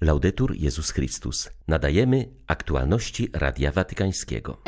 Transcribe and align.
Laudetur 0.00 0.54
Jezus 0.56 0.90
Chrystus. 0.90 1.50
Nadajemy 1.68 2.28
aktualności 2.46 3.28
Radia 3.32 3.72
Watykańskiego. 3.72 4.62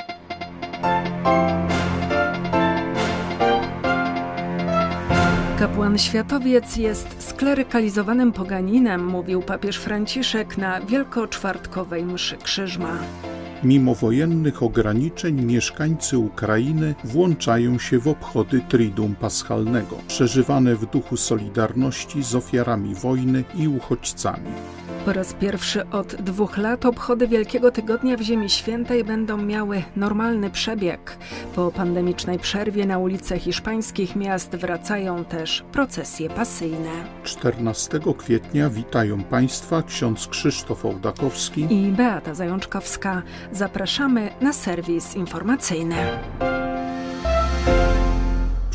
Kapłan 5.59 5.99
światowiec 5.99 6.77
jest 6.77 7.29
sklerykalizowanym 7.29 8.33
poganinem, 8.33 9.05
mówił 9.05 9.43
papież 9.43 9.77
Franciszek 9.77 10.59
na 10.59 10.81
wielkoczwartkowej 10.81 12.05
mszy 12.05 12.37
krzyżma. 12.37 12.99
Mimo 13.63 13.95
wojennych 13.95 14.63
ograniczeń 14.63 15.45
mieszkańcy 15.45 16.19
Ukrainy 16.19 16.95
włączają 17.05 17.79
się 17.79 17.99
w 17.99 18.09
obchody 18.09 18.61
Triduum 18.69 19.15
Paschalnego, 19.15 19.97
przeżywane 20.09 20.77
w 20.77 20.87
duchu 20.87 21.17
solidarności 21.17 22.23
z 22.23 22.35
ofiarami 22.35 22.95
wojny 22.95 23.45
i 23.55 23.69
uchodźcami. 23.69 24.51
Po 25.05 25.13
raz 25.13 25.35
pierwszy 25.35 25.91
od 25.91 26.15
dwóch 26.15 26.59
lat 26.59 26.87
obchody 26.87 27.29
Wielkiego 27.29 27.71
Tygodnia 27.71 28.17
w 28.17 28.21
Ziemi 28.21 28.51
Świętej 28.51 29.05
będą 29.05 29.37
miały 29.37 29.83
normalny 29.97 30.51
przebieg. 30.51 31.17
Po 31.55 31.73
pandemicznej 31.73 32.39
przerwie 32.39 32.87
na 32.87 32.99
ulice 32.99 33.39
hiszpańskich 33.39 34.17
miast 34.17 34.57
wracają 34.57 35.25
też 35.25 35.65
procesje 35.73 36.31
pasyjne. 36.31 36.91
14 37.25 38.01
kwietnia 38.19 38.71
witają 38.71 39.25
Państwa 39.25 39.83
ksiądz 39.83 40.27
Krzysztof 40.29 40.85
Ołdakowski 40.85 41.67
i 41.71 41.93
Beata 41.93 42.35
Zajączkowska. 42.35 43.23
Zapraszamy 43.53 44.31
na 44.41 44.53
serwis 44.53 45.17
informacyjny. 45.17 45.97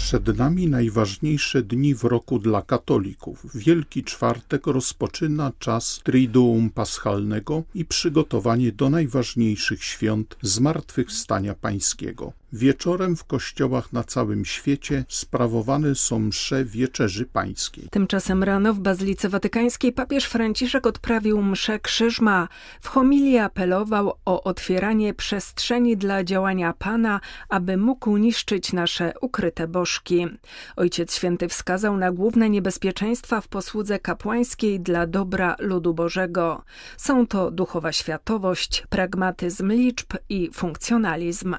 Przed 0.05 0.37
nami 0.37 0.67
najważniejsze 0.67 1.63
dni 1.63 1.95
w 1.95 2.03
roku 2.03 2.39
dla 2.39 2.61
katolików. 2.61 3.45
Wielki 3.55 4.03
Czwartek 4.03 4.67
rozpoczyna 4.67 5.51
czas 5.59 6.01
Triduum 6.03 6.69
Paschalnego 6.69 7.63
i 7.75 7.85
przygotowanie 7.85 8.71
do 8.71 8.89
najważniejszych 8.89 9.83
świąt 9.83 10.37
Zmartwychwstania 10.41 11.55
Pańskiego. 11.55 12.33
Wieczorem 12.53 13.15
w 13.15 13.23
kościołach 13.23 13.93
na 13.93 14.03
całym 14.03 14.45
świecie 14.45 15.05
sprawowane 15.09 15.95
są 15.95 16.19
msze 16.19 16.65
Wieczerzy 16.65 17.25
Pańskiej. 17.25 17.87
Tymczasem 17.91 18.43
rano 18.43 18.73
w 18.73 18.79
Bazylice 18.79 19.29
Watykańskiej 19.29 19.93
papież 19.93 20.25
Franciszek 20.25 20.87
odprawił 20.87 21.41
mszę 21.41 21.79
krzyżma. 21.79 22.47
W 22.81 22.87
homilii 22.87 23.37
apelował 23.37 24.13
o 24.25 24.43
otwieranie 24.43 25.13
przestrzeni 25.13 25.97
dla 25.97 26.23
działania 26.23 26.73
Pana, 26.73 27.19
aby 27.49 27.77
mógł 27.77 28.17
niszczyć 28.17 28.73
nasze 28.73 29.13
ukryte 29.21 29.67
bożki. 29.67 30.27
Ojciec 30.75 31.15
Święty 31.15 31.47
wskazał 31.47 31.97
na 31.97 32.11
główne 32.11 32.49
niebezpieczeństwa 32.49 33.41
w 33.41 33.47
posłudze 33.47 33.99
kapłańskiej 33.99 34.79
dla 34.79 35.07
dobra 35.07 35.55
ludu 35.59 35.93
Bożego. 35.93 36.63
Są 36.97 37.27
to 37.27 37.51
duchowa 37.51 37.91
światowość, 37.91 38.83
pragmatyzm 38.89 39.71
liczb 39.71 40.13
i 40.29 40.49
funkcjonalizm. 40.53 41.55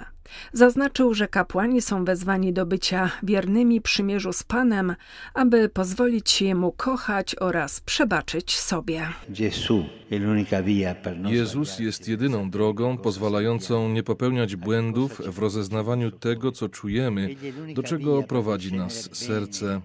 Zaznaczył, 0.52 1.14
że 1.14 1.28
kapłani 1.28 1.82
są 1.82 2.04
wezwani 2.04 2.52
do 2.52 2.66
bycia 2.66 3.10
wiernymi 3.22 3.80
przymierzu 3.80 4.32
z 4.32 4.42
Panem, 4.42 4.96
aby 5.34 5.68
pozwolić 5.68 6.42
Jemu 6.42 6.72
kochać 6.72 7.36
oraz 7.40 7.80
przebaczyć 7.80 8.56
sobie. 8.56 9.08
Jezus 11.24 11.78
jest 11.78 12.08
jedyną 12.08 12.50
drogą 12.50 12.98
pozwalającą 12.98 13.88
nie 13.88 14.02
popełniać 14.02 14.56
błędów 14.56 15.22
w 15.26 15.38
rozeznawaniu 15.38 16.10
tego, 16.10 16.52
co 16.52 16.68
czujemy, 16.68 17.34
do 17.74 17.82
czego 17.82 18.22
prowadzi 18.22 18.72
nas 18.72 19.08
serce. 19.12 19.80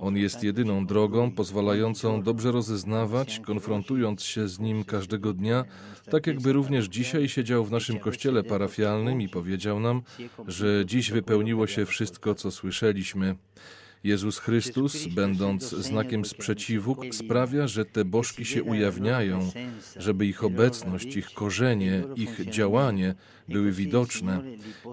On 0.00 0.16
jest 0.16 0.42
jedyną 0.42 0.86
drogą 0.86 1.30
pozwalającą 1.30 2.22
dobrze 2.22 2.52
rozeznawać, 2.52 3.40
konfrontując 3.40 4.22
się 4.22 4.48
z 4.48 4.58
nim 4.60 4.84
każdego 4.84 5.32
dnia, 5.32 5.64
tak 6.10 6.26
jakby 6.26 6.52
również 6.52 6.86
dzisiaj 6.86 7.28
siedział 7.28 7.64
w 7.64 7.70
naszym 7.70 7.98
kościele 7.98 8.42
parafialnym 8.42 9.20
i 9.20 9.28
powiedział 9.28 9.80
nam, 9.80 10.02
że 10.46 10.82
dziś 10.86 11.10
wypełniło 11.10 11.66
się 11.66 11.86
wszystko, 11.86 12.34
co 12.34 12.50
słyszeliśmy. 12.50 13.34
Jezus 14.04 14.38
Chrystus, 14.38 15.06
będąc 15.06 15.70
znakiem 15.70 16.24
sprzeciwu, 16.24 16.96
sprawia, 17.12 17.66
że 17.68 17.84
te 17.84 18.04
bożki 18.04 18.44
się 18.44 18.62
ujawniają, 18.62 19.50
żeby 19.96 20.26
ich 20.26 20.44
obecność, 20.44 21.16
ich 21.16 21.30
korzenie, 21.30 22.02
ich 22.16 22.50
działanie 22.50 23.14
były 23.48 23.72
widoczne. 23.72 24.42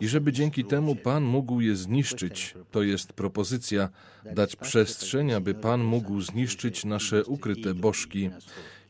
I 0.02 0.08
żeby 0.08 0.32
dzięki 0.34 0.66
temu 0.66 0.96
Pan 0.96 1.24
mógł 1.24 1.62
je 1.62 1.76
zniszczyć. 1.76 2.56
To 2.72 2.84
jest 2.84 3.14
propozycja, 3.14 3.90
dać 4.36 4.56
przestrzeń, 4.56 5.34
aby 5.34 5.54
Pan 5.54 5.84
mógł 5.84 6.22
zniszczyć 6.22 6.86
nasze 6.86 7.26
ukryte 7.26 7.74
bożki 7.74 8.30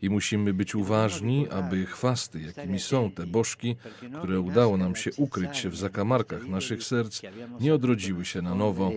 i 0.02 0.10
musimy 0.10 0.54
być 0.54 0.76
uważni, 0.76 1.50
aby 1.50 1.86
chwasty, 1.86 2.42
jakimi 2.42 2.80
są 2.80 3.12
te 3.12 3.28
bożki, 3.28 3.76
które 4.18 4.40
udało 4.40 4.78
nam 4.78 4.96
się 4.96 5.12
ukryć 5.18 5.68
w 5.68 5.76
zakamarkach 5.76 6.48
naszych 6.48 6.84
serc, 6.84 7.22
nie 7.60 7.74
odrodziły 7.74 8.26
się 8.26 8.42
na 8.42 8.56
nowo. 8.56 8.92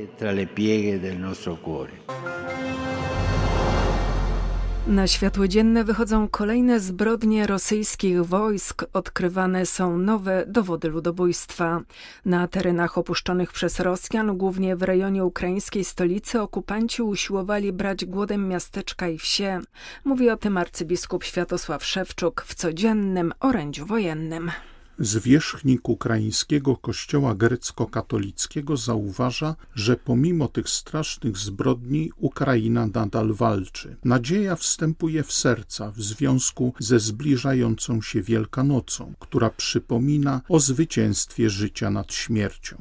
Na 4.87 5.06
światło 5.06 5.49
dzienne 5.49 5.84
wychodzą 5.84 6.28
kolejne 6.28 6.81
zbrodnie 6.81 7.47
rosyjskich 7.47 8.25
wojsk, 8.25 8.84
odkrywane 8.93 9.67
są 9.67 9.99
nowe 9.99 10.45
dowody 10.47 10.89
ludobójstwa. 10.89 11.81
Na 12.25 12.49
terenach 12.49 12.99
opuszczonych 12.99 13.53
przez 13.53 13.81
Rosjan, 13.81 14.37
głównie 14.37 14.77
w 14.77 14.83
rejonie 14.83 15.25
ukraińskiej 15.25 15.84
stolicy, 15.84 16.41
okupanci 16.41 17.03
usiłowali 17.03 17.72
brać 17.72 18.05
głodem 18.05 18.49
miasteczka 18.49 19.09
i 19.09 19.19
wsie. 19.19 19.61
Mówi 20.05 20.31
o 20.31 20.37
tym 20.37 20.56
arcybiskup 20.56 21.25
Światosław 21.25 21.84
Szewczuk 21.84 22.43
w 22.47 22.55
codziennym 22.55 23.33
orędziu 23.41 23.87
wojennym. 23.87 24.51
Zwierzchnik 24.99 25.88
ukraińskiego 25.88 26.77
kościoła 26.77 27.34
grecko-katolickiego 27.34 28.77
zauważa, 28.77 29.56
że 29.75 29.97
pomimo 29.97 30.49
tych 30.49 30.69
strasznych 30.69 31.38
zbrodni 31.38 32.10
Ukraina 32.16 32.87
nadal 32.94 33.33
walczy. 33.33 33.97
Nadzieja 34.04 34.56
wstępuje 34.56 35.22
w 35.22 35.33
serca 35.33 35.91
w 35.91 36.03
związku 36.03 36.75
ze 36.78 36.99
zbliżającą 36.99 38.03
się 38.03 38.22
Wielkanocą, 38.22 39.12
która 39.19 39.50
przypomina 39.50 40.41
o 40.49 40.60
zwycięstwie 40.60 41.50
życia 41.50 41.91
nad 41.91 42.12
śmiercią. 42.12 42.77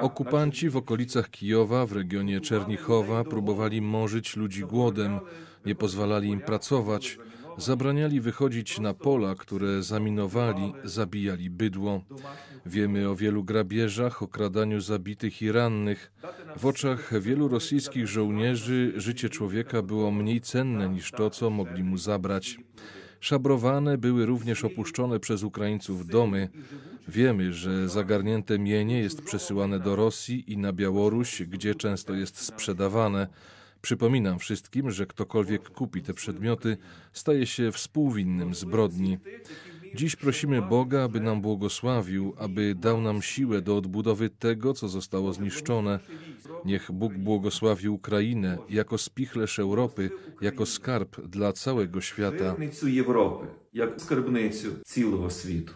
Okupanci 0.00 0.70
w 0.70 0.76
okolicach 0.76 1.30
Kijowa, 1.30 1.86
w 1.86 1.92
regionie 1.92 2.40
Czernichowa 2.40 3.24
próbowali 3.24 3.82
morzyć 3.82 4.36
ludzi 4.36 4.60
głodem, 4.64 5.20
nie 5.66 5.74
pozwalali 5.74 6.28
im 6.28 6.40
pracować, 6.40 7.18
Zabraniali 7.56 8.20
wychodzić 8.20 8.78
na 8.78 8.94
pola, 8.94 9.34
które 9.34 9.82
zaminowali, 9.82 10.72
zabijali 10.84 11.50
bydło. 11.50 12.02
Wiemy 12.66 13.08
o 13.08 13.16
wielu 13.16 13.44
grabieżach, 13.44 14.22
okradaniu 14.22 14.80
zabitych 14.80 15.42
i 15.42 15.52
rannych. 15.52 16.12
W 16.56 16.66
oczach 16.66 17.20
wielu 17.20 17.48
rosyjskich 17.48 18.06
żołnierzy 18.06 18.92
życie 18.96 19.28
człowieka 19.28 19.82
było 19.82 20.10
mniej 20.10 20.40
cenne 20.40 20.88
niż 20.88 21.10
to, 21.10 21.30
co 21.30 21.50
mogli 21.50 21.84
mu 21.84 21.96
zabrać. 21.96 22.58
Szabrowane 23.20 23.98
były 23.98 24.26
również 24.26 24.64
opuszczone 24.64 25.20
przez 25.20 25.42
Ukraińców 25.42 26.06
domy. 26.06 26.48
Wiemy, 27.08 27.52
że 27.52 27.88
zagarnięte 27.88 28.58
mienie 28.58 28.98
jest 28.98 29.22
przesyłane 29.22 29.80
do 29.80 29.96
Rosji 29.96 30.52
i 30.52 30.58
na 30.58 30.72
Białoruś, 30.72 31.42
gdzie 31.42 31.74
często 31.74 32.14
jest 32.14 32.38
sprzedawane. 32.38 33.26
Przypominam 33.82 34.38
wszystkim, 34.38 34.90
że 34.90 35.06
ktokolwiek 35.06 35.70
kupi 35.70 36.02
te 36.02 36.14
przedmioty, 36.14 36.76
staje 37.12 37.46
się 37.46 37.72
współwinnym 37.72 38.54
zbrodni. 38.54 39.18
Dziś 39.94 40.16
prosimy 40.16 40.62
Boga, 40.62 41.02
aby 41.02 41.20
nam 41.20 41.40
błogosławił, 41.40 42.34
aby 42.38 42.74
dał 42.74 43.00
nam 43.00 43.22
siłę 43.22 43.62
do 43.62 43.76
odbudowy 43.76 44.30
tego, 44.30 44.74
co 44.74 44.88
zostało 44.88 45.32
zniszczone. 45.32 45.98
Niech 46.64 46.92
Bóg 46.92 47.12
błogosławi 47.12 47.88
Ukrainę 47.88 48.58
jako 48.70 48.98
spichlerz 48.98 49.58
Europy, 49.58 50.10
jako 50.40 50.66
skarb 50.66 51.20
dla 51.20 51.52
całego 51.52 52.00
świata. 52.00 52.56
Europy, 52.98 53.46
jak 53.72 54.00
skarbnicę 54.00 54.68
całego 54.84 55.30
świata. 55.30 55.72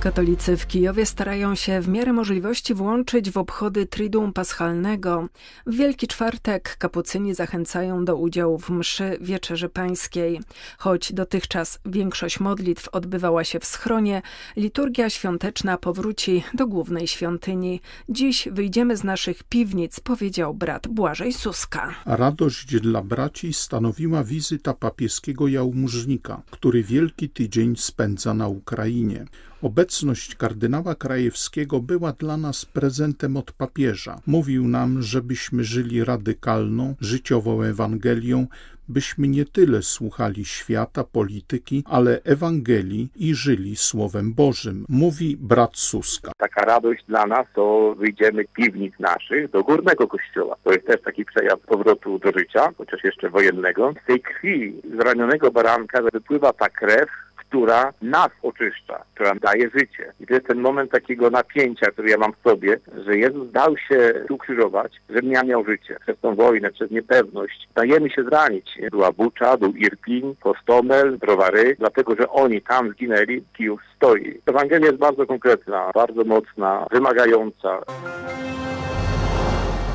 Katolicy 0.00 0.56
w 0.56 0.66
Kijowie 0.66 1.06
starają 1.06 1.54
się 1.54 1.80
w 1.80 1.88
miarę 1.88 2.12
możliwości 2.12 2.74
włączyć 2.74 3.30
w 3.30 3.38
obchody 3.38 3.86
Triduum 3.86 4.32
Paschalnego. 4.32 5.28
W 5.66 5.74
Wielki 5.74 6.08
Czwartek 6.08 6.76
kapucyni 6.76 7.34
zachęcają 7.34 8.04
do 8.04 8.16
udziału 8.16 8.58
w 8.58 8.70
mszy 8.70 9.18
Wieczerzy 9.20 9.68
Pańskiej. 9.68 10.40
Choć 10.78 11.12
dotychczas 11.12 11.78
większość 11.86 12.40
modlitw 12.40 12.88
odbywała 12.88 13.44
się 13.44 13.60
w 13.60 13.64
schronie, 13.64 14.22
liturgia 14.56 15.10
świąteczna 15.10 15.78
powróci 15.78 16.42
do 16.54 16.66
głównej 16.66 17.06
świątyni. 17.06 17.80
Dziś 18.08 18.48
wyjdziemy 18.52 18.96
z 18.96 19.04
naszych 19.04 19.42
piwnic, 19.42 20.00
powiedział 20.00 20.54
brat 20.54 20.88
Błażej 20.88 21.32
Suska. 21.32 21.94
Radość 22.06 22.80
dla 22.80 23.02
braci 23.02 23.52
stanowiła 23.52 24.24
wizyta 24.24 24.74
papieskiego 24.74 25.48
jałmużnika, 25.48 26.42
który 26.50 26.82
Wielki 26.82 27.28
Tydzień 27.28 27.76
spędza 27.76 28.34
na 28.34 28.48
Ukrainie. 28.48 29.26
Obecność 29.62 30.34
kardynała 30.34 30.94
Krajewskiego 30.94 31.80
była 31.80 32.12
dla 32.12 32.36
nas 32.36 32.64
prezentem 32.64 33.36
od 33.36 33.52
papieża. 33.52 34.20
Mówił 34.26 34.68
nam, 34.68 35.02
żebyśmy 35.02 35.64
żyli 35.64 36.04
radykalną, 36.04 36.94
życiową 37.00 37.62
Ewangelią, 37.62 38.46
byśmy 38.88 39.28
nie 39.28 39.44
tyle 39.44 39.82
słuchali 39.82 40.44
świata, 40.44 41.04
polityki, 41.04 41.84
ale 41.86 42.20
Ewangelii 42.24 43.08
i 43.16 43.34
żyli 43.34 43.76
Słowem 43.76 44.34
Bożym, 44.34 44.86
mówi 44.88 45.36
brat 45.40 45.76
Suska. 45.76 46.32
Taka 46.38 46.60
radość 46.60 47.04
dla 47.08 47.26
nas 47.26 47.46
to 47.54 47.94
wyjdziemy 47.98 48.44
piwnic 48.44 48.94
naszych 48.98 49.50
do 49.50 49.62
górnego 49.64 50.08
kościoła. 50.08 50.56
To 50.64 50.72
jest 50.72 50.86
też 50.86 51.02
taki 51.02 51.24
przejaw 51.24 51.60
powrotu 51.60 52.18
do 52.18 52.32
życia, 52.38 52.72
chociaż 52.78 53.04
jeszcze 53.04 53.30
wojennego. 53.30 53.92
Z 54.04 54.06
tej 54.06 54.20
krwi 54.20 54.82
zranionego 54.98 55.50
baranka 55.50 56.02
wypływa 56.12 56.52
ta 56.52 56.68
krew, 56.68 57.08
która 57.50 57.92
nas 58.02 58.30
oczyszcza, 58.42 59.04
która 59.14 59.34
daje 59.34 59.70
życie. 59.74 60.12
I 60.20 60.26
to 60.26 60.34
jest 60.34 60.46
ten 60.46 60.60
moment 60.60 60.90
takiego 60.90 61.30
napięcia, 61.30 61.90
który 61.90 62.10
ja 62.10 62.18
mam 62.18 62.32
w 62.32 62.48
sobie, 62.50 62.78
że 63.06 63.18
Jezus 63.18 63.52
dał 63.52 63.76
się 63.76 64.24
ukrzyżować, 64.30 65.00
żebym 65.08 65.32
ja 65.32 65.42
miał 65.42 65.64
życie. 65.64 65.96
Przez 66.00 66.18
tą 66.20 66.34
wojnę, 66.34 66.70
przez 66.70 66.90
niepewność. 66.90 67.68
Dajemy 67.74 68.10
się 68.10 68.24
zranić. 68.24 68.78
Była 68.90 69.12
Bucza, 69.12 69.56
był 69.56 69.72
Irpin, 69.72 70.34
Kostomel, 70.40 71.18
Browary, 71.18 71.76
dlatego, 71.78 72.14
że 72.18 72.28
oni 72.28 72.62
tam 72.62 72.90
zginęli, 72.90 73.44
Kijów 73.56 73.80
stoi. 73.96 74.40
Ewangelia 74.46 74.86
jest 74.86 74.98
bardzo 74.98 75.26
konkretna, 75.26 75.90
bardzo 75.94 76.24
mocna, 76.24 76.86
wymagająca. 76.90 77.80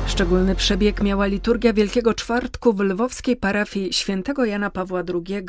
Szczególny 0.06 0.54
przebieg 0.54 1.02
miała 1.02 1.26
liturgia 1.26 1.72
Wielkiego 1.72 2.14
Czwartku 2.14 2.72
w 2.72 2.80
lwowskiej 2.80 3.36
parafii 3.36 3.92
świętego 3.92 4.44
Jana 4.44 4.70
Pawła 4.70 5.02
II. 5.14 5.46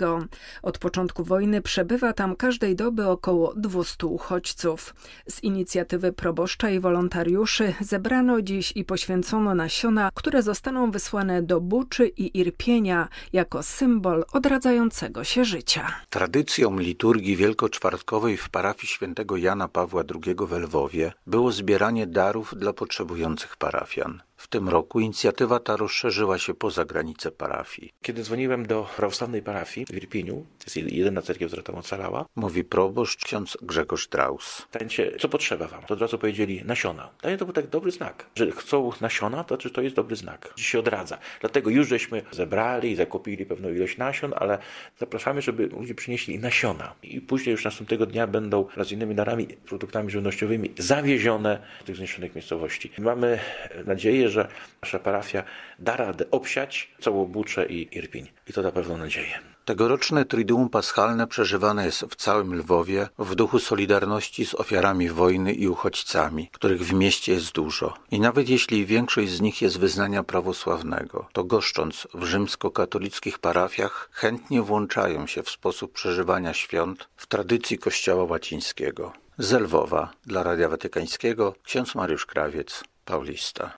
Od 0.62 0.78
początku 0.78 1.24
wojny 1.24 1.62
przebywa 1.62 2.14
tam 2.14 2.36
każdej 2.36 2.76
doby 2.76 3.08
około 3.08 3.54
200 3.54 4.08
uchodźców. 4.08 4.96
Z 5.30 5.44
inicjatywy 5.44 6.14
proboszcza 6.14 6.70
i 6.70 6.80
wolontariuszy 6.80 7.74
zebrano 7.82 8.42
dziś 8.42 8.74
i 8.76 8.86
poświęcono 8.86 9.56
nasiona, 9.56 10.10
które 10.14 10.42
zostaną 10.44 10.92
wysłane 10.92 11.42
do 11.42 11.62
Buczy 11.62 12.08
i 12.08 12.40
Irpienia 12.40 13.08
jako 13.34 13.64
symbol 13.64 14.26
odradzającego 14.34 15.24
się 15.24 15.46
życia. 15.46 15.88
Tradycją 16.10 16.80
liturgii 16.80 17.36
wielkoczwartkowej 17.36 18.38
w 18.38 18.50
parafii 18.50 18.88
świętego 18.88 19.38
Jana 19.38 19.68
Pawła 19.68 20.04
II 20.26 20.36
w 20.40 20.52
Lwowie 20.52 21.14
było 21.28 21.52
zbieranie 21.52 22.08
darów 22.08 22.54
dla 22.58 22.74
potrzebujących 22.74 23.58
parafian. 23.58 24.22
W 24.38 24.48
tym 24.48 24.70
roku 24.70 25.00
inicjatywa 25.00 25.60
ta 25.60 25.76
rozszerzyła 25.76 26.38
się 26.38 26.54
poza 26.54 26.86
granice 26.86 27.32
parafii. 27.32 27.94
Kiedy 28.02 28.24
dzwoniłem 28.24 28.66
do 28.66 28.88
prawosławnej 28.96 29.42
parafii 29.42 29.86
w 29.86 29.96
Irpiniu, 29.96 30.34
to 30.34 30.64
jest 30.66 30.94
jedyna 30.94 31.22
cerkiew, 31.22 31.52
która 31.52 31.64
tam 31.64 31.76
ocalała, 31.76 32.26
mówi 32.36 32.64
proboszcz 32.64 33.26
ksiądz 33.26 33.58
Grzegorz 33.62 34.08
Draus. 34.08 34.68
Tańcie, 34.72 35.12
co 35.20 35.30
potrzeba 35.30 35.68
wam? 35.68 35.84
To 35.84 35.94
od 35.94 36.02
razu 36.02 36.18
powiedzieli 36.18 36.62
nasiona. 36.66 37.10
Dla 37.22 37.30
mnie 37.30 37.38
to 37.38 37.46
był 37.46 37.54
tak 37.54 37.68
dobry 37.68 37.92
znak, 37.92 38.26
że 38.36 38.52
chcą 38.52 38.92
nasiona, 39.02 39.44
to 39.44 39.56
znaczy 39.56 39.70
to 39.70 39.82
jest 39.82 39.96
dobry 39.96 40.16
znak. 40.16 40.54
Dziś 40.58 40.68
się 40.68 40.80
odradza. 40.80 41.18
Dlatego 41.40 41.70
już 41.70 41.88
żeśmy 41.88 42.22
zebrali 42.32 42.92
i 42.92 42.96
zakupili 42.96 43.46
pewną 43.46 43.70
ilość 43.70 43.98
nasion, 43.98 44.34
ale 44.36 44.58
zapraszamy, 45.00 45.42
żeby 45.42 45.68
ludzie 45.68 45.96
przynieśli 45.96 46.40
nasiona. 46.40 46.94
I 47.04 47.22
później 47.22 47.52
już 47.52 47.66
następnego 47.66 48.06
dnia 48.06 48.28
będą 48.28 48.64
wraz 48.64 48.88
z 48.88 48.92
innymi 48.92 49.16
darami, 49.16 49.48
produktami 49.48 50.12
żywnościowymi 50.12 50.74
zawiezione 50.78 51.62
do 51.80 51.86
tych 51.86 51.96
zniszczonych 51.96 52.36
miejscowości. 52.36 52.92
Mamy 52.98 53.40
nadzieję, 53.86 54.27
że 54.30 54.48
nasza 54.82 55.00
parafia 55.00 55.44
da 55.80 55.96
radę 55.96 56.26
obsiać 56.32 56.92
całą 57.02 57.26
Buczę 57.26 57.66
i 57.66 57.98
Irpiń. 57.98 58.28
I 58.48 58.54
to 58.54 58.62
da 58.62 58.72
pewną 58.72 58.98
nadzieję. 58.98 59.40
Tegoroczne 59.68 60.26
Triduum 60.26 60.70
Paschalne 60.70 61.28
przeżywane 61.28 61.86
jest 61.86 62.02
w 62.02 62.16
całym 62.16 62.54
Lwowie 62.54 63.08
w 63.20 63.36
duchu 63.36 63.60
solidarności 63.60 64.46
z 64.46 64.56
ofiarami 64.56 65.10
wojny 65.10 65.54
i 65.54 65.68
uchodźcami, 65.68 66.50
których 66.54 66.82
w 66.82 66.94
mieście 66.94 67.34
jest 67.34 67.52
dużo. 67.52 67.94
I 68.12 68.20
nawet 68.20 68.50
jeśli 68.50 68.86
większość 68.86 69.32
z 69.32 69.42
nich 69.42 69.62
jest 69.62 69.80
wyznania 69.80 70.24
prawosławnego, 70.24 71.28
to 71.34 71.44
goszcząc 71.44 72.08
w 72.14 72.24
rzymskokatolickich 72.24 73.40
parafiach 73.40 74.10
chętnie 74.12 74.62
włączają 74.62 75.28
się 75.28 75.44
w 75.44 75.50
sposób 75.50 75.94
przeżywania 75.94 76.54
świąt 76.54 77.10
w 77.16 77.28
tradycji 77.28 77.78
Kościoła 77.78 78.24
łacińskiego. 78.24 79.14
Z 79.38 79.52
Lwowa 79.52 80.12
dla 80.26 80.44
Radia 80.44 80.70
Watykańskiego 80.70 81.56
ksiądz 81.64 81.96
Mariusz 81.96 82.26
Krawiec, 82.26 82.84
Paulista. 83.08 83.74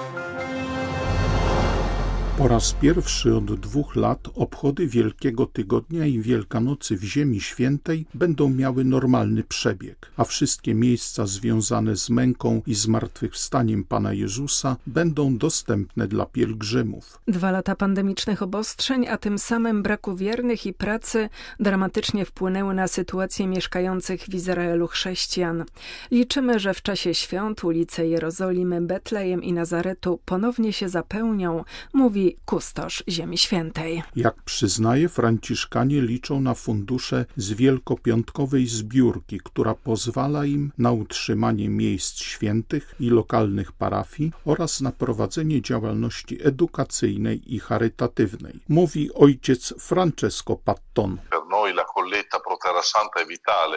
Po 2.40 2.48
raz 2.48 2.74
pierwszy 2.74 3.36
od 3.36 3.60
dwóch 3.60 3.96
lat 3.96 4.20
obchody 4.36 4.88
Wielkiego 4.88 5.46
Tygodnia 5.46 6.06
i 6.06 6.20
Wielkanocy 6.20 6.98
w 6.98 7.04
Ziemi 7.04 7.42
Świętej 7.42 8.06
będą 8.14 8.50
miały 8.50 8.86
normalny 8.86 9.44
przebieg, 9.44 10.12
a 10.18 10.24
wszystkie 10.24 10.76
miejsca 10.76 11.26
związane 11.26 11.96
z 11.96 12.10
męką 12.10 12.62
i 12.68 12.74
zmartwychwstaniem 12.74 13.84
Pana 13.84 14.14
Jezusa 14.14 14.76
będą 14.88 15.38
dostępne 15.38 16.08
dla 16.08 16.26
pielgrzymów. 16.26 17.20
Dwa 17.28 17.52
lata 17.52 17.76
pandemicznych 17.76 18.42
obostrzeń, 18.42 19.08
a 19.08 19.18
tym 19.18 19.40
samym 19.40 19.84
braku 19.84 20.16
wiernych 20.16 20.66
i 20.66 20.74
pracy 20.74 21.30
dramatycznie 21.60 22.26
wpłynęły 22.26 22.74
na 22.74 22.88
sytuację 22.88 23.48
mieszkających 23.48 24.22
w 24.22 24.36
Izraelu 24.36 24.88
chrześcijan. 24.88 25.66
Liczymy, 26.12 26.60
że 26.60 26.74
w 26.74 26.82
czasie 26.82 27.14
świąt 27.14 27.64
ulice 27.64 28.08
Jerozolimy, 28.08 28.82
Betlejem 28.82 29.44
i 29.44 29.54
Nazaretu 29.54 30.20
ponownie 30.26 30.74
się 30.74 30.90
zapełnią, 30.90 31.64
mówi 31.94 32.29
kustosz 32.46 33.04
Ziemi 33.10 33.38
Świętej. 33.38 34.04
Jak 34.16 34.44
przyznaje, 34.44 35.10
franciszkanie 35.10 36.02
liczą 36.02 36.42
na 36.42 36.54
fundusze 36.54 37.26
z 37.38 37.54
wielkopiątkowej 37.54 38.68
zbiórki, 38.68 39.40
która 39.44 39.76
pozwala 39.76 40.46
im 40.46 40.72
na 40.78 40.92
utrzymanie 40.92 41.70
miejsc 41.70 42.18
świętych 42.18 42.96
i 43.00 43.10
lokalnych 43.10 43.72
parafii 43.72 44.32
oraz 44.46 44.82
na 44.82 44.92
prowadzenie 44.92 45.62
działalności 45.62 46.48
edukacyjnej 46.48 47.56
i 47.56 47.60
charytatywnej. 47.60 48.60
Mówi 48.70 49.14
ojciec 49.14 49.74
Francesco 49.80 50.56
Patton. 50.56 51.18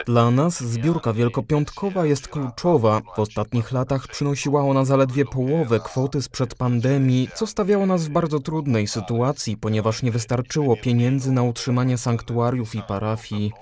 Dla 0.06 0.30
nas 0.30 0.62
zbiórka 0.62 1.12
wielkopiątkowa 1.12 2.06
jest 2.06 2.28
kluczowa. 2.28 3.00
W 3.16 3.18
ostatnich 3.18 3.72
latach 3.72 4.08
przynosiła 4.08 4.62
ona 4.62 4.84
zaledwie 4.84 5.24
połowę 5.24 5.80
kwoty 5.80 6.22
sprzed 6.22 6.54
pandemii, 6.54 7.28
co 7.34 7.46
stawiało 7.46 7.86
nas 7.86 8.04
w 8.04 8.08
bardzo 8.08 8.40
trudnej 8.42 8.86
sytuacji, 8.86 9.56
ponieważ 9.56 10.02
nie 10.02 10.12
wystarczyło 10.12 10.76
pieniędzy 10.76 11.32
na 11.32 11.42
utrzymanie 11.42 11.98
sanktuariów 11.98 12.74
i 12.74 12.82
parafii. 12.82 13.52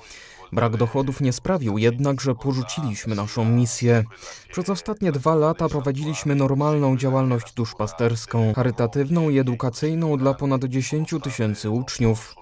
Brak 0.53 0.77
dochodów 0.77 1.21
nie 1.21 1.33
sprawił 1.33 1.79
jednak, 1.79 2.21
że 2.21 2.35
porzuciliśmy 2.35 3.15
naszą 3.15 3.45
misję. 3.45 4.05
Przez 4.53 4.71
ostatnie 4.71 5.13
dwa 5.13 5.35
lata 5.35 5.69
prowadziliśmy 5.69 6.35
normalną 6.35 6.97
działalność 6.97 7.53
duszpasterską, 7.53 8.55
charytatywną 8.55 9.31
i 9.31 9.39
edukacyjną 9.39 10.17
dla 10.17 10.35
ponad 10.35 10.65
10 10.65 11.15
tysięcy 11.23 11.71
uczniów. 11.71 12.35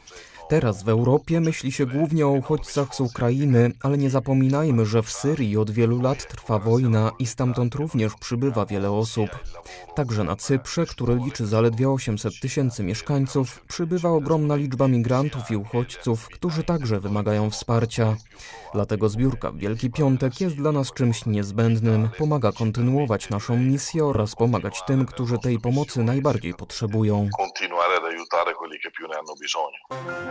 Teraz 0.49 0.83
w 0.83 0.89
Europie 0.89 1.41
myśli 1.41 1.73
się 1.73 1.87
głównie 1.87 2.27
o 2.27 2.31
uchodźcach 2.31 2.95
z 2.95 3.01
Ukrainy, 3.01 3.73
ale 3.83 3.99
nie 3.99 4.11
zapominajmy, 4.11 4.87
że 4.87 5.03
w 5.03 5.11
Syrii 5.11 5.57
od 5.57 5.71
wielu 5.71 6.03
lat 6.03 6.29
trwa 6.29 6.59
wojna 6.59 7.13
i 7.19 7.27
stamtąd 7.27 7.75
również 7.75 8.15
przybywa 8.15 8.67
wiele 8.67 8.91
osób. 8.91 9.31
Także 9.95 10.25
na 10.25 10.37
Cyprze, 10.37 10.87
który 10.87 11.15
liczy 11.15 11.47
zaledwie 11.47 11.91
800 11.91 12.41
tysięcy 12.41 12.83
mieszkańców, 12.83 13.63
przybywa 13.69 14.11
ogromna 14.11 14.57
liczba 14.57 14.89
migrantów 14.89 15.51
i 15.51 15.57
uchodźców, 15.57 16.29
którzy 16.29 16.65
także 16.65 17.01
wymagają 17.01 17.51
wsparcia. 17.51 18.17
Dlatego 18.75 19.09
zbiórka 19.09 19.51
w 19.51 19.57
Wielki 19.57 19.91
Piątek 19.91 20.41
jest 20.41 20.57
dla 20.57 20.73
nas 20.73 20.93
czymś 20.93 21.27
niezbędnym, 21.27 22.09
pomaga 22.19 22.53
kontynuować 22.53 23.31
naszą 23.31 23.57
misję 23.57 24.05
oraz 24.05 24.35
pomagać 24.35 24.83
tym, 24.87 25.07
którzy 25.07 25.39
tej 25.39 25.59
pomocy 25.59 26.03
najbardziej 26.03 26.55
potrzebują. 26.55 27.29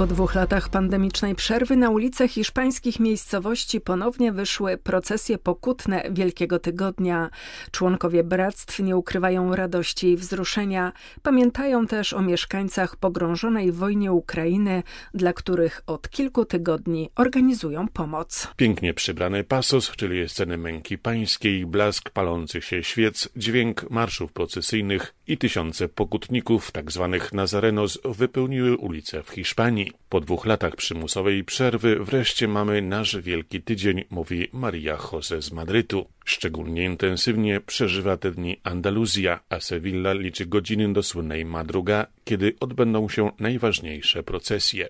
Po 0.00 0.06
dwóch 0.06 0.34
latach 0.34 0.68
pandemicznej 0.68 1.34
przerwy 1.34 1.76
na 1.76 1.90
ulice 1.90 2.28
hiszpańskich 2.28 3.00
miejscowości 3.00 3.80
ponownie 3.80 4.32
wyszły 4.32 4.76
procesje 4.76 5.38
pokutne 5.38 6.04
Wielkiego 6.10 6.58
Tygodnia. 6.58 7.30
Członkowie 7.70 8.24
bractw 8.24 8.78
nie 8.78 8.96
ukrywają 8.96 9.54
radości 9.54 10.08
i 10.08 10.16
wzruszenia. 10.16 10.92
Pamiętają 11.22 11.86
też 11.86 12.12
o 12.12 12.22
mieszkańcach 12.22 12.96
pogrążonej 12.96 13.72
w 13.72 13.76
wojnie 13.76 14.12
Ukrainy, 14.12 14.82
dla 15.14 15.32
których 15.32 15.82
od 15.86 16.10
kilku 16.10 16.44
tygodni 16.44 17.10
organizują 17.16 17.88
pomoc. 17.88 18.48
Pięknie 18.56 18.94
przybrany 18.94 19.44
pasos, 19.44 19.90
czyli 19.90 20.28
sceny 20.28 20.58
męki 20.58 20.98
pańskiej, 20.98 21.66
blask 21.66 22.10
palących 22.10 22.64
się 22.64 22.82
świec, 22.82 23.28
dźwięk 23.36 23.90
marszów 23.90 24.32
procesyjnych 24.32 25.14
i 25.26 25.38
tysiące 25.38 25.88
pokutników, 25.88 26.72
tzw. 26.72 27.08
Tak 27.20 27.32
nazarenos, 27.32 27.98
wypełniły 28.04 28.76
ulice 28.76 29.22
w 29.22 29.30
Hiszpanii. 29.30 29.89
Po 30.08 30.20
dwóch 30.20 30.46
latach 30.46 30.76
przymusowej 30.76 31.44
przerwy 31.44 32.04
wreszcie 32.04 32.48
mamy 32.48 32.82
nasz 32.82 33.16
Wielki 33.16 33.62
Tydzień, 33.62 34.04
mówi 34.10 34.48
Maria 34.52 34.98
Jose 35.12 35.42
z 35.42 35.52
Madrytu. 35.52 36.06
Szczególnie 36.24 36.84
intensywnie 36.84 37.60
przeżywa 37.60 38.16
te 38.16 38.30
dni 38.30 38.60
Andaluzja, 38.64 39.40
a 39.48 39.60
Sevilla 39.60 40.12
liczy 40.12 40.46
godziny 40.46 40.92
do 40.92 41.02
słynnej 41.02 41.44
madruga, 41.44 42.06
kiedy 42.24 42.54
odbędą 42.60 43.08
się 43.08 43.30
najważniejsze 43.38 44.22
procesje. 44.22 44.88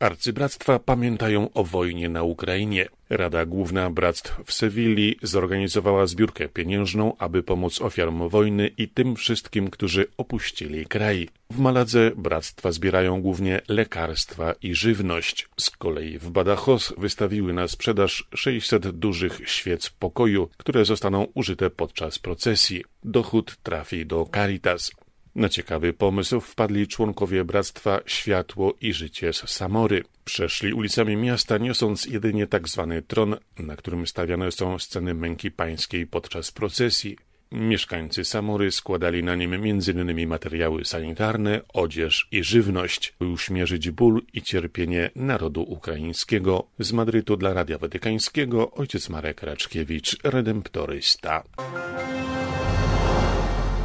Arcybractwa 0.00 0.78
pamiętają 0.78 1.52
o 1.52 1.64
wojnie 1.64 2.08
na 2.08 2.22
Ukrainie. 2.22 2.88
Rada 3.10 3.46
Główna 3.46 3.90
Bractw 3.90 4.40
w 4.44 4.52
Sewilli 4.52 5.16
zorganizowała 5.22 6.06
zbiórkę 6.06 6.48
pieniężną, 6.48 7.16
aby 7.18 7.42
pomóc 7.42 7.80
ofiarom 7.80 8.28
wojny 8.28 8.68
i 8.68 8.88
tym 8.88 9.16
wszystkim, 9.16 9.70
którzy 9.70 10.06
opuścili 10.16 10.86
kraj. 10.86 11.28
W 11.50 11.58
Maladze 11.58 12.10
bractwa 12.16 12.72
zbierają 12.72 13.22
głównie 13.22 13.60
lekarstwa 13.68 14.54
i 14.62 14.74
żywność. 14.74 15.48
Z 15.60 15.70
kolei 15.70 16.18
w 16.18 16.30
Badajoz 16.30 16.94
wystawiły 16.98 17.52
na 17.52 17.68
sprzedaż 17.68 18.28
600 18.34 18.90
dużych 18.90 19.40
świec 19.44 19.90
pokoju, 19.90 20.48
które 20.56 20.84
zostaną 20.84 21.26
użyte 21.34 21.70
podczas 21.70 22.18
procesji. 22.18 22.84
Dochód 23.04 23.56
trafi 23.62 24.06
do 24.06 24.28
Caritas. 24.34 24.90
Na 25.34 25.48
ciekawy 25.48 25.92
pomysł 25.92 26.40
wpadli 26.40 26.88
członkowie 26.88 27.44
Bractwa 27.44 28.00
Światło 28.06 28.74
i 28.80 28.92
Życie 28.92 29.32
z 29.32 29.36
Samory. 29.36 30.04
Przeszli 30.24 30.72
ulicami 30.72 31.16
miasta, 31.16 31.58
niosąc 31.58 32.06
jedynie 32.06 32.46
tak 32.46 32.68
zwany 32.68 33.02
tron, 33.02 33.36
na 33.58 33.76
którym 33.76 34.06
stawiane 34.06 34.52
są 34.52 34.78
sceny 34.78 35.14
męki 35.14 35.50
pańskiej 35.50 36.06
podczas 36.06 36.52
procesji. 36.52 37.16
Mieszkańcy 37.52 38.24
Samory 38.24 38.72
składali 38.72 39.22
na 39.22 39.34
nim 39.34 39.54
m.in. 39.54 40.28
materiały 40.28 40.84
sanitarne, 40.84 41.60
odzież 41.72 42.28
i 42.32 42.44
żywność, 42.44 43.14
by 43.20 43.26
uśmierzyć 43.26 43.90
ból 43.90 44.22
i 44.32 44.42
cierpienie 44.42 45.10
narodu 45.16 45.62
ukraińskiego. 45.62 46.66
Z 46.78 46.92
Madrytu 46.92 47.36
dla 47.36 47.54
Radia 47.54 47.78
Watykańskiego 47.78 48.70
ojciec 48.70 49.08
Marek 49.08 49.42
Raczkiewicz, 49.42 50.16
redemptorysta. 50.24 51.42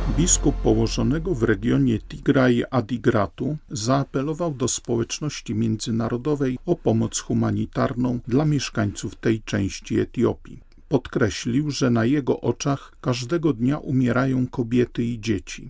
Biskup 0.09 0.55
położonego 0.55 1.35
w 1.35 1.43
regionie 1.43 1.99
Tigraj 1.99 2.63
Adigratu 2.71 3.57
zaapelował 3.69 4.53
do 4.53 4.67
społeczności 4.67 5.55
międzynarodowej 5.55 6.57
o 6.65 6.75
pomoc 6.75 7.19
humanitarną 7.19 8.19
dla 8.27 8.45
mieszkańców 8.45 9.15
tej 9.15 9.41
części 9.41 9.99
Etiopii. 9.99 10.59
Podkreślił, 10.89 11.71
że 11.71 11.89
na 11.89 12.05
jego 12.05 12.41
oczach 12.41 12.95
każdego 13.01 13.53
dnia 13.53 13.77
umierają 13.77 14.47
kobiety 14.47 15.03
i 15.03 15.19
dzieci 15.19 15.69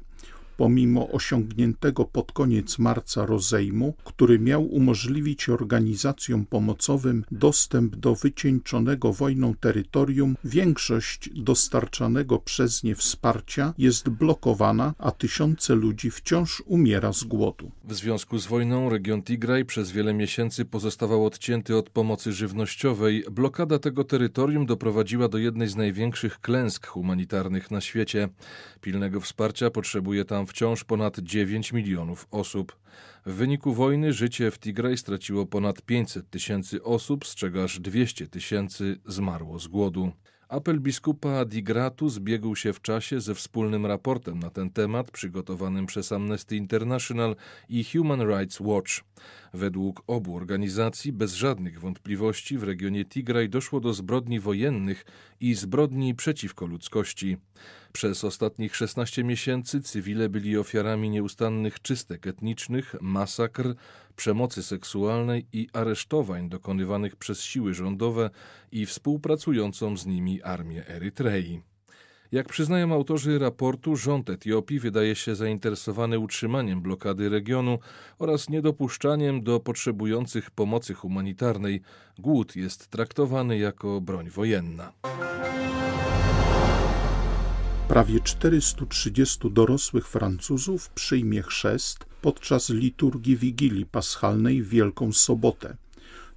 pomimo 0.58 1.12
osiągniętego 1.12 2.06
pod 2.06 2.32
koniec 2.32 2.80
marca 2.80 3.26
rozejmu, 3.26 3.94
który 4.04 4.40
miał 4.40 4.66
umożliwić 4.66 5.50
organizacjom 5.50 6.46
pomocowym 6.46 7.26
dostęp 7.32 7.96
do 7.96 8.16
wycieńczonego 8.16 9.14
wojną 9.14 9.54
terytorium, 9.56 10.36
większość 10.44 11.30
dostarczanego 11.34 12.40
przez 12.40 12.84
nie 12.84 12.96
wsparcia 12.96 13.74
jest 13.78 14.10
blokowana, 14.10 14.94
a 14.98 15.12
tysiące 15.12 15.76
ludzi 15.76 16.12
wciąż 16.12 16.64
umiera 16.66 17.14
z 17.14 17.24
głodu. 17.24 17.72
W 17.84 17.94
związku 17.94 18.38
z 18.38 18.48
wojną 18.48 18.90
region 18.90 19.24
Tigraj 19.24 19.66
przez 19.66 19.92
wiele 19.92 20.14
miesięcy 20.14 20.66
pozostawał 20.66 21.26
odcięty 21.26 21.78
od 21.78 21.90
pomocy 21.90 22.34
żywnościowej. 22.34 23.24
Blokada 23.32 23.80
tego 23.80 24.04
terytorium 24.04 24.66
doprowadziła 24.66 25.28
do 25.28 25.38
jednej 25.38 25.68
z 25.68 25.76
największych 25.76 26.42
klęsk 26.42 26.88
humanitarnych 26.88 27.72
na 27.72 27.82
świecie. 27.82 28.30
Pilnego 28.82 29.20
wsparcia 29.20 29.70
potrzebuje 29.70 30.26
wciąż 30.48 30.84
ponad 30.84 31.20
9 31.20 31.74
milionów 31.74 32.28
osób. 32.32 32.80
W 33.26 33.34
wyniku 33.34 33.74
wojny 33.74 34.14
życie 34.14 34.52
w 34.52 34.60
Tigraj 34.60 34.98
straciło 34.98 35.46
ponad 35.46 35.82
500 35.82 36.30
tysięcy 36.30 36.84
osób, 36.84 37.28
z 37.28 37.36
czego 37.36 37.64
aż 37.64 37.80
200 37.80 38.28
tysięcy 38.28 39.00
zmarło 39.06 39.60
z 39.60 39.68
głodu. 39.68 40.12
Apel 40.50 40.80
biskupa 40.80 41.46
Digratu 41.46 42.10
zbiegł 42.10 42.56
się 42.56 42.74
w 42.74 42.82
czasie 42.82 43.22
ze 43.22 43.36
wspólnym 43.36 43.86
raportem 43.86 44.40
na 44.40 44.50
ten 44.50 44.70
temat 44.70 45.12
przygotowanym 45.12 45.86
przez 45.86 46.12
Amnesty 46.12 46.56
International 46.56 47.36
i 47.70 47.84
Human 47.84 48.22
Rights 48.22 48.60
Watch. 48.60 48.92
Według 49.54 50.04
obu 50.08 50.36
organizacji 50.36 51.12
bez 51.12 51.34
żadnych 51.34 51.80
wątpliwości 51.80 52.58
w 52.58 52.64
regionie 52.64 53.06
Tigraj 53.06 53.50
doszło 53.50 53.80
do 53.80 53.94
zbrodni 53.94 54.40
wojennych 54.40 55.06
i 55.40 55.54
zbrodni 55.54 56.16
przeciwko 56.16 56.66
ludzkości. 56.66 57.38
Przez 57.92 58.24
ostatnich 58.24 58.76
16 58.76 59.24
miesięcy 59.24 59.82
cywile 59.82 60.30
byli 60.30 60.58
ofiarami 60.58 61.10
nieustannych 61.10 61.82
czystek 61.82 62.28
etnicznych, 62.28 62.96
masakr, 63.02 63.76
przemocy 64.16 64.64
seksualnej 64.64 65.46
i 65.54 65.68
aresztowań 65.74 66.50
dokonywanych 66.50 67.16
przez 67.16 67.42
siły 67.42 67.74
rządowe 67.74 68.30
i 68.72 68.86
współpracującą 68.86 69.98
z 69.98 70.06
nimi 70.06 70.42
armię 70.42 70.88
Erytrei. 70.88 71.73
Jak 72.34 72.48
przyznają 72.50 72.94
autorzy 72.94 73.40
raportu, 73.40 73.96
rząd 73.96 74.30
Etiopii 74.30 74.80
wydaje 74.80 75.16
się 75.16 75.36
zainteresowany 75.36 76.20
utrzymaniem 76.20 76.82
blokady 76.82 77.30
regionu 77.30 77.80
oraz 78.20 78.50
niedopuszczaniem 78.50 79.44
do 79.44 79.60
potrzebujących 79.60 80.52
pomocy 80.52 80.94
humanitarnej. 80.94 81.82
Głód 82.20 82.56
jest 82.56 82.88
traktowany 82.88 83.58
jako 83.58 84.02
broń 84.02 84.30
wojenna. 84.30 84.92
Prawie 87.88 88.20
430 88.20 89.52
dorosłych 89.52 90.08
Francuzów 90.08 90.90
przyjmie 90.90 91.42
chrzest 91.42 92.06
podczas 92.22 92.70
liturgii 92.70 93.38
Wigilii 93.38 93.86
Paschalnej 93.86 94.62
w 94.64 94.70
Wielką 94.70 95.12
Sobotę. 95.12 95.83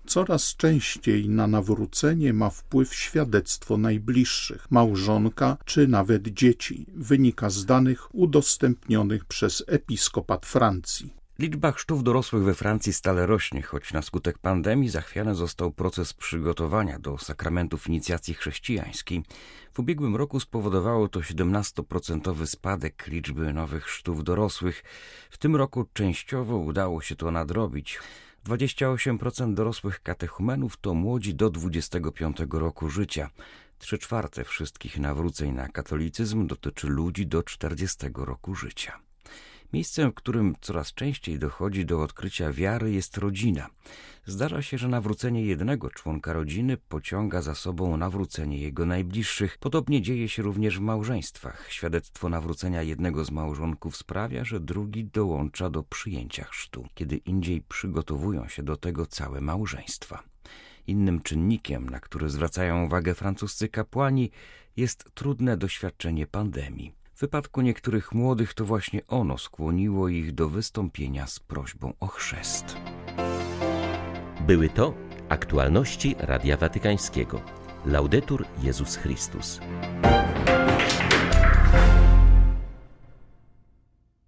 Coraz 0.06 0.56
częściej 0.56 1.28
na 1.28 1.46
nawrócenie 1.46 2.32
ma 2.32 2.50
wpływ 2.50 2.94
świadectwo 2.94 3.76
najbliższych, 3.76 4.70
małżonka 4.70 5.56
czy 5.64 5.88
nawet 5.88 6.28
dzieci, 6.28 6.86
wynika 6.94 7.50
z 7.50 7.64
danych 7.64 8.14
udostępnionych 8.14 9.25
przez 9.25 9.64
episkopat 9.66 10.46
Francji. 10.46 11.14
Liczba 11.38 11.72
chrztów 11.72 12.02
dorosłych 12.02 12.42
we 12.42 12.54
Francji 12.54 12.92
stale 12.92 13.26
rośnie, 13.26 13.62
choć 13.62 13.92
na 13.92 14.02
skutek 14.02 14.38
pandemii 14.38 14.88
zachwiany 14.88 15.34
został 15.34 15.72
proces 15.72 16.12
przygotowania 16.12 16.98
do 16.98 17.18
sakramentów 17.18 17.88
inicjacji 17.88 18.34
chrześcijańskiej. 18.34 19.22
W 19.72 19.78
ubiegłym 19.78 20.16
roku 20.16 20.40
spowodowało 20.40 21.08
to 21.08 21.20
17% 21.20 22.46
spadek 22.46 23.06
liczby 23.06 23.52
nowych 23.52 23.84
chrztów 23.84 24.25
dorosłych. 24.25 24.84
W 25.30 25.38
tym 25.38 25.56
roku 25.56 25.84
częściowo 25.92 26.56
udało 26.56 27.00
się 27.00 27.16
to 27.16 27.30
nadrobić. 27.30 27.98
28% 28.47 29.55
dorosłych 29.55 30.03
katechumenów 30.03 30.76
to 30.76 30.95
młodzi 30.95 31.35
do 31.35 31.50
25 31.50 32.37
roku 32.50 32.88
życia. 32.88 33.31
Trzy 33.79 33.99
czwarte 33.99 34.45
wszystkich 34.45 34.99
nawróceń 34.99 35.53
na 35.53 35.69
katolicyzm 35.69 36.47
dotyczy 36.47 36.88
ludzi 36.88 37.26
do 37.26 37.43
40 37.43 38.07
roku 38.15 38.55
życia. 38.55 38.99
Miejscem, 39.73 40.11
w 40.11 40.14
którym 40.14 40.54
coraz 40.61 40.94
częściej 40.94 41.38
dochodzi 41.38 41.87
do 41.87 42.02
odkrycia 42.02 42.52
wiary, 42.52 42.92
jest 42.92 43.18
rodzina. 43.18 43.66
Zdarza 44.26 44.62
się, 44.62 44.78
że 44.78 44.88
nawrócenie 44.88 45.44
jednego 45.44 45.90
członka 45.90 46.32
rodziny 46.32 46.76
pociąga 46.76 47.42
za 47.42 47.54
sobą 47.54 47.96
nawrócenie 47.96 48.58
jego 48.58 48.87
najbliższych. 48.87 49.58
Podobnie 49.58 50.02
dzieje 50.02 50.28
się 50.28 50.42
również 50.42 50.78
w 50.78 50.80
małżeństwach. 50.80 51.66
Świadectwo 51.70 52.28
nawrócenia 52.28 52.82
jednego 52.82 53.25
z 53.25 53.30
małżonków 53.30 53.96
sprawia, 53.96 54.44
że 54.44 54.61
drugi 54.61 55.04
dołącza 55.04 55.70
do 55.70 55.82
przyjęcia 55.82 56.44
chrztu, 56.44 56.87
kiedy 56.94 57.16
indziej 57.16 57.62
przygotowują 57.62 58.49
się 58.49 58.62
do 58.62 58.76
tego 58.76 59.06
całe 59.06 59.40
małżeństwa. 59.40 60.23
Innym 60.87 61.23
czynnikiem, 61.23 61.90
na 61.90 62.00
który 62.00 62.28
zwracają 62.28 62.85
uwagę 62.85 63.14
francuscy 63.14 63.68
kapłani, 63.68 64.30
jest 64.76 65.11
trudne 65.14 65.56
doświadczenie 65.56 66.26
pandemii. 66.26 66.92
W 67.16 67.20
wypadku 67.20 67.61
niektórych 67.61 68.12
młodych 68.12 68.54
to 68.54 68.64
właśnie 68.64 69.06
ono 69.06 69.38
skłoniło 69.38 70.08
ich 70.08 70.32
do 70.32 70.49
wystąpienia 70.49 71.26
z 71.26 71.40
prośbą 71.40 71.92
o 72.00 72.06
chrzest. 72.06 72.76
Były 74.46 74.68
to 74.68 74.94
aktualności 75.28 76.16
Radia 76.18 76.56
Watykańskiego. 76.56 77.40
Laudetur 77.87 78.44
Jezus 78.62 78.96
Chrystus. 78.96 79.61